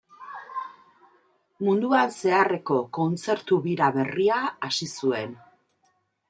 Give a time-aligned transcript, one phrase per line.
[1.67, 5.39] Munduan zeharreko kontzertu bira berria hasi zuen.